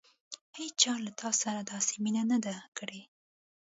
هېڅچا 0.57 0.93
له 1.05 1.11
تا 1.19 1.29
سره 1.41 1.61
داسې 1.71 1.93
مینه 2.03 2.23
نه 2.31 2.37
ده 2.45 2.55
کړې. 2.77 3.01